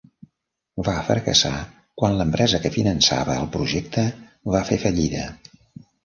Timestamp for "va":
0.85-0.93, 4.55-4.63